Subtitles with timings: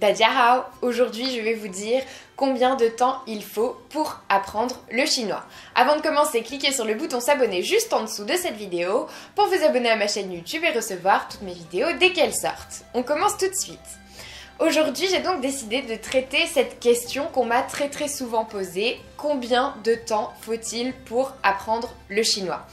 [0.00, 2.02] Dajiahao, aujourd'hui je vais vous dire
[2.34, 5.44] combien de temps il faut pour apprendre le chinois.
[5.74, 9.46] Avant de commencer, cliquez sur le bouton s'abonner juste en dessous de cette vidéo pour
[9.48, 12.84] vous abonner à ma chaîne YouTube et recevoir toutes mes vidéos dès qu'elles sortent.
[12.94, 13.78] On commence tout de suite.
[14.58, 18.98] Aujourd'hui, j'ai donc décidé de traiter cette question qu'on m'a très très souvent posée.
[19.18, 22.66] Combien de temps faut-il pour apprendre le chinois?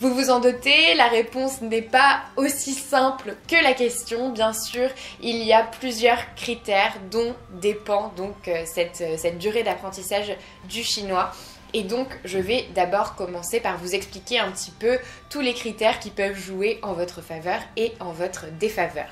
[0.00, 4.30] Vous vous en doutez, la réponse n'est pas aussi simple que la question.
[4.30, 4.88] Bien sûr,
[5.20, 10.36] il y a plusieurs critères dont dépend donc euh, cette, euh, cette durée d'apprentissage
[10.68, 11.32] du chinois.
[11.74, 14.98] Et donc, je vais d'abord commencer par vous expliquer un petit peu
[15.30, 19.08] tous les critères qui peuvent jouer en votre faveur et en votre défaveur.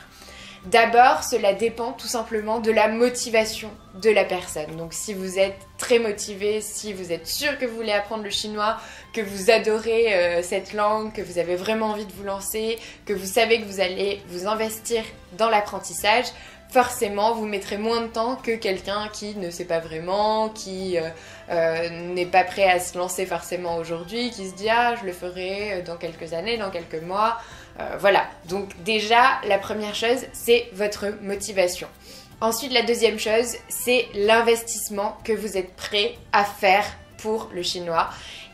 [0.67, 3.71] D'abord, cela dépend tout simplement de la motivation
[4.03, 4.77] de la personne.
[4.77, 8.31] Donc si vous êtes très motivé, si vous êtes sûr que vous voulez apprendre le
[8.31, 8.77] chinois,
[9.13, 13.13] que vous adorez euh, cette langue, que vous avez vraiment envie de vous lancer, que
[13.13, 15.05] vous savez que vous allez vous investir
[15.39, 16.27] dans l'apprentissage,
[16.69, 21.09] forcément vous mettrez moins de temps que quelqu'un qui ne sait pas vraiment, qui euh,
[21.51, 25.13] euh, n'est pas prêt à se lancer forcément aujourd'hui, qui se dit ah je le
[25.13, 27.39] ferai dans quelques années, dans quelques mois.
[27.81, 31.89] Euh, voilà, donc déjà, la première chose, c'est votre motivation.
[32.41, 36.85] Ensuite, la deuxième chose, c'est l'investissement que vous êtes prêt à faire
[37.19, 38.11] pour le chinois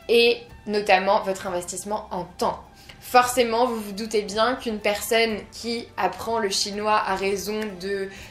[0.08, 2.62] et notamment votre investissement en temps.
[3.00, 7.60] Forcément, vous vous doutez bien qu'une personne qui apprend le chinois à raison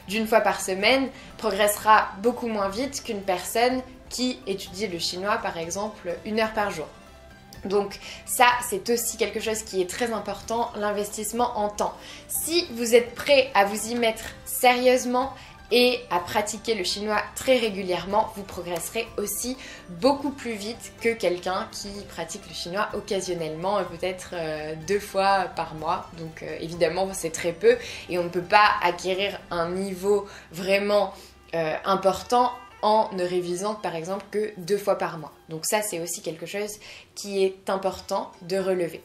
[0.08, 5.58] d'une fois par semaine progressera beaucoup moins vite qu'une personne qui étudie le chinois par
[5.58, 6.88] exemple une heure par jour.
[7.66, 11.94] Donc ça, c'est aussi quelque chose qui est très important, l'investissement en temps.
[12.28, 15.34] Si vous êtes prêt à vous y mettre sérieusement
[15.72, 19.58] et à pratiquer le chinois très régulièrement, vous progresserez aussi
[19.90, 25.76] beaucoup plus vite que quelqu'un qui pratique le chinois occasionnellement, peut-être euh, deux fois par
[25.76, 26.10] mois.
[26.18, 27.78] Donc euh, évidemment, c'est très peu
[28.10, 31.14] et on ne peut pas acquérir un niveau vraiment
[31.54, 35.32] euh, important en ne révisant par exemple que deux fois par mois.
[35.50, 36.72] Donc ça c'est aussi quelque chose
[37.16, 39.02] qui est important de relever.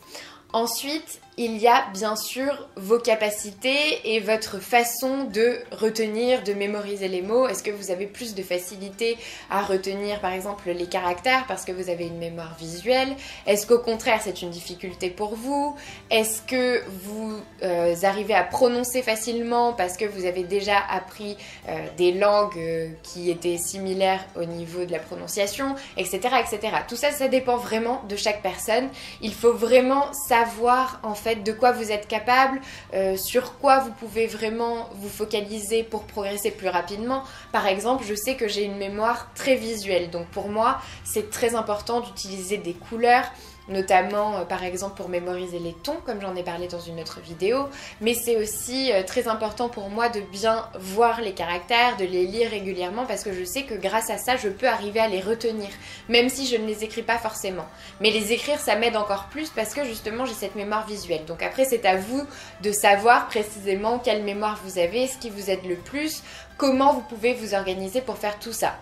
[0.52, 7.08] Ensuite, il y a bien sûr vos capacités et votre façon de retenir, de mémoriser
[7.08, 7.46] les mots.
[7.46, 9.18] Est-ce que vous avez plus de facilité
[9.50, 13.14] à retenir par exemple les caractères parce que vous avez une mémoire visuelle?
[13.46, 15.76] Est-ce qu'au contraire c'est une difficulté pour vous?
[16.10, 21.36] Est-ce que vous euh, arrivez à prononcer facilement parce que vous avez déjà appris
[21.68, 26.76] euh, des langues euh, qui étaient similaires au niveau de la prononciation, etc., etc.
[26.88, 28.88] Tout ça, ça dépend vraiment de chaque personne.
[29.20, 32.60] Il faut vraiment savoir en fait de quoi vous êtes capable,
[32.94, 37.24] euh, sur quoi vous pouvez vraiment vous focaliser pour progresser plus rapidement.
[37.52, 41.54] Par exemple, je sais que j'ai une mémoire très visuelle, donc pour moi, c'est très
[41.54, 43.24] important d'utiliser des couleurs
[43.68, 47.20] notamment euh, par exemple pour mémoriser les tons comme j'en ai parlé dans une autre
[47.20, 47.68] vidéo.
[48.00, 52.26] Mais c'est aussi euh, très important pour moi de bien voir les caractères, de les
[52.26, 55.20] lire régulièrement parce que je sais que grâce à ça je peux arriver à les
[55.20, 55.68] retenir
[56.08, 57.66] même si je ne les écris pas forcément.
[58.00, 61.24] Mais les écrire ça m'aide encore plus parce que justement j'ai cette mémoire visuelle.
[61.24, 62.24] Donc après c'est à vous
[62.62, 66.22] de savoir précisément quelle mémoire vous avez, ce qui vous aide le plus,
[66.56, 68.76] comment vous pouvez vous organiser pour faire tout ça.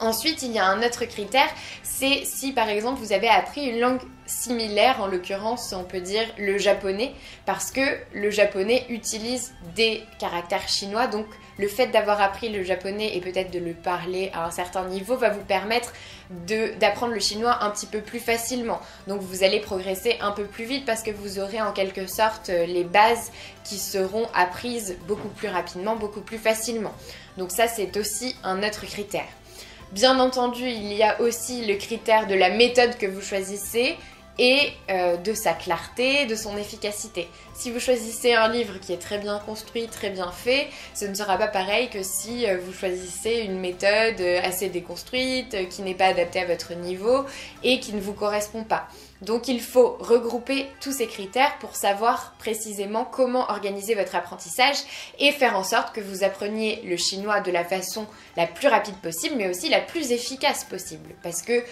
[0.00, 1.48] Ensuite, il y a un autre critère,
[1.82, 6.24] c'est si par exemple vous avez appris une langue similaire, en l'occurrence on peut dire
[6.38, 7.12] le japonais,
[7.46, 7.80] parce que
[8.12, 11.26] le japonais utilise des caractères chinois, donc
[11.58, 15.16] le fait d'avoir appris le japonais et peut-être de le parler à un certain niveau
[15.16, 15.92] va vous permettre
[16.78, 18.80] d'apprendre le chinois un petit peu plus facilement.
[19.08, 22.48] Donc vous allez progresser un peu plus vite parce que vous aurez en quelque sorte
[22.48, 23.32] les bases
[23.64, 26.92] qui seront apprises beaucoup plus rapidement, beaucoup plus facilement.
[27.38, 29.26] Donc ça c'est aussi un autre critère.
[29.92, 33.96] Bien entendu, il y a aussi le critère de la méthode que vous choisissez
[34.38, 37.28] et euh, de sa clarté, de son efficacité.
[37.54, 41.14] Si vous choisissez un livre qui est très bien construit, très bien fait, ce ne
[41.14, 45.94] sera pas pareil que si euh, vous choisissez une méthode euh, assez déconstruite, qui n'est
[45.94, 47.24] pas adaptée à votre niveau
[47.64, 48.86] et qui ne vous correspond pas.
[49.22, 54.76] Donc il faut regrouper tous ces critères pour savoir précisément comment organiser votre apprentissage
[55.18, 58.06] et faire en sorte que vous appreniez le chinois de la façon
[58.36, 61.64] la plus rapide possible mais aussi la plus efficace possible parce que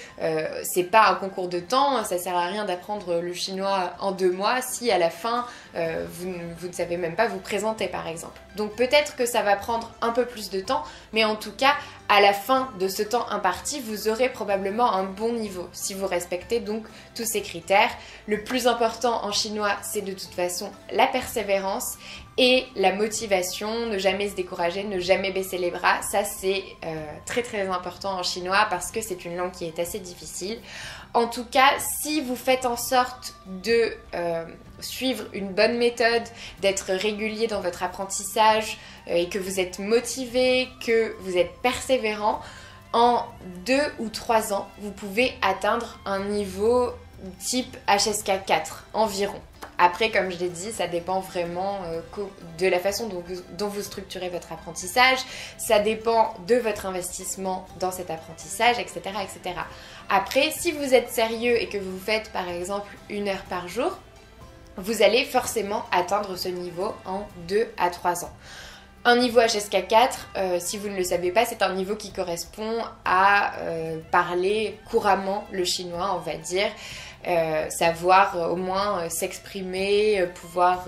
[0.65, 4.32] c'est pas un concours de temps, ça sert à rien d'apprendre le chinois en deux
[4.32, 6.28] mois si à la fin euh, vous,
[6.67, 8.40] ne savez même pas vous présenter par exemple.
[8.56, 10.82] Donc peut-être que ça va prendre un peu plus de temps
[11.12, 11.75] mais en tout cas
[12.08, 16.06] à la fin de ce temps imparti, vous aurez probablement un bon niveau si vous
[16.06, 16.84] respectez donc
[17.14, 17.90] tous ces critères.
[18.28, 21.96] Le plus important en chinois, c'est de toute façon la persévérance
[22.38, 26.02] et la motivation, ne jamais se décourager, ne jamais baisser les bras.
[26.02, 29.78] Ça, c'est euh, très très important en chinois parce que c'est une langue qui est
[29.78, 30.58] assez difficile.
[31.14, 31.70] En tout cas,
[32.02, 34.44] si vous faites en sorte de euh,
[34.81, 36.23] suivre une bonne méthode,
[36.61, 38.79] d'être régulier dans votre apprentissage
[39.09, 42.41] euh, et que vous êtes motivé, que vous êtes persévérant,
[42.93, 43.25] en
[43.67, 46.93] deux ou trois ans, vous pouvez atteindre un niveau
[47.41, 49.41] type HSK 4 environ.
[49.79, 52.01] Après, comme je l'ai dit, ça dépend vraiment euh,
[52.59, 55.19] de la façon dont vous, structurez votre apprentissage,
[55.59, 59.61] ça dépend de votre investissement dans cet apprentissage, etc., etc.
[60.09, 63.99] Après, si vous êtes sérieux et que vous faites par exemple une heure par jour,
[64.76, 68.32] vous allez forcément atteindre ce niveau en 2 à 3 ans.
[69.08, 72.11] Un niveau HSK 4, euh, si vous ne le savez pas, c'est un niveau qui
[72.11, 76.67] correspond à euh, parler couramment le chinois, on va dire.
[77.28, 80.87] Euh, savoir au moins s'exprimer, pouvoir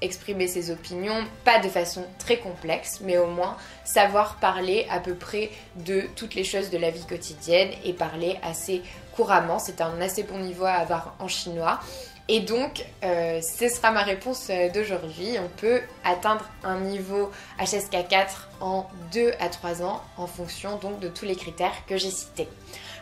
[0.00, 5.14] exprimer ses opinions, pas de façon très complexe, mais au moins savoir parler à peu
[5.14, 8.82] près de toutes les choses de la vie quotidienne et parler assez
[9.16, 9.58] couramment.
[9.58, 11.80] C'est un assez bon niveau à avoir en chinois.
[12.28, 15.36] Et donc, euh, ce sera ma réponse euh, d'aujourd'hui.
[15.38, 17.30] On peut atteindre un niveau
[17.60, 21.96] HSK 4 en 2 à 3 ans en fonction donc de tous les critères que
[21.96, 22.48] j'ai cités.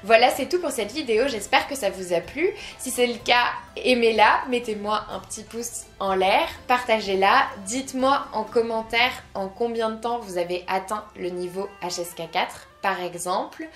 [0.03, 1.27] Voilà, c'est tout pour cette vidéo.
[1.29, 2.51] J'espère que ça vous a plu.
[2.79, 9.13] Si c'est le cas, aimez-la, mettez-moi un petit pouce en l'air, partagez-la, dites-moi en commentaire
[9.33, 13.67] en combien de temps vous avez atteint le niveau HSK 4 par exemple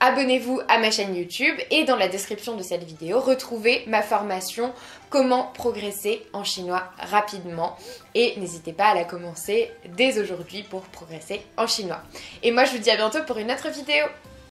[0.00, 4.72] abonnez-vous à ma chaîne YouTube et dans la description de cette vidéo, retrouvez ma formation
[5.10, 7.76] Comment progresser en chinois rapidement
[8.14, 12.00] et n'hésitez pas à la commencer dès aujourd'hui pour progresser en chinois.
[12.44, 14.06] Et moi je vous dis à bientôt pour une autre vidéo.